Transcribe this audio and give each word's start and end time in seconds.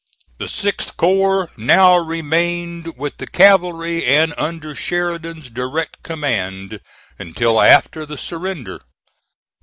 The 0.39 0.45
6th 0.47 0.97
corps 0.97 1.51
now 1.55 1.95
remained 1.95 2.97
with 2.97 3.17
the 3.17 3.27
cavalry 3.27 4.03
and 4.03 4.33
under 4.35 4.73
Sheridan's 4.73 5.51
direct 5.51 6.01
command 6.01 6.81
until 7.19 7.61
after 7.61 8.03
the 8.07 8.17
surrender. 8.17 8.81